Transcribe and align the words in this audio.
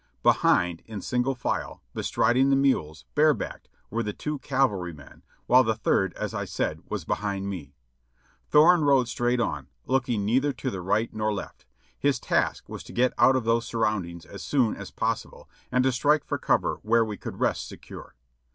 Behind, 0.23 0.81
in 0.87 0.99
single 1.01 1.35
file, 1.35 1.83
bestriding 1.93 2.49
the 2.49 2.55
mules, 2.55 3.05
barebacked, 3.13 3.69
were 3.91 4.01
the 4.01 4.13
two 4.13 4.39
cavalrymen, 4.39 5.21
while 5.45 5.63
the 5.63 5.75
third, 5.75 6.11
as 6.15 6.33
I 6.33 6.43
said, 6.43 6.81
was 6.89 7.05
behind 7.05 7.47
me. 7.51 7.75
Thorne 8.49 8.81
rode 8.83 9.07
straight 9.07 9.39
on, 9.39 9.67
looking 9.85 10.25
neither 10.25 10.53
to 10.53 10.71
the 10.71 10.81
right 10.81 11.13
nor 11.13 11.31
left. 11.31 11.67
His 11.99 12.19
task 12.19 12.67
was 12.67 12.81
to 12.85 12.93
get 12.93 13.13
out 13.19 13.35
of 13.35 13.43
those 13.43 13.67
surroundings 13.67 14.25
as 14.25 14.41
soon 14.41 14.75
as 14.75 14.89
pos 14.89 15.23
sible, 15.23 15.45
and 15.71 15.83
to 15.83 15.91
strike 15.91 16.23
for 16.23 16.39
cover 16.39 16.77
where 16.81 17.05
we 17.05 17.15
could 17.15 17.39
rest 17.39 17.67
secure. 17.67 18.15